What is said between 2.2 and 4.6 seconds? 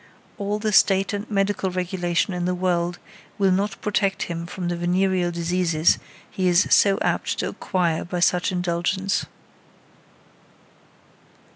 in the world will not protect him